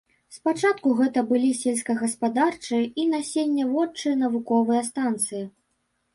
Спачатку 0.35 0.93
гэта 1.01 1.23
былі 1.31 1.51
сельскагаспадарчыя 1.63 2.81
і 3.03 3.07
насенняводчыя 3.13 4.17
навуковыя 4.25 4.81
станцыі. 4.91 5.45